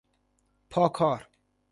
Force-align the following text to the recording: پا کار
پا 0.69 0.89
کار 0.89 1.27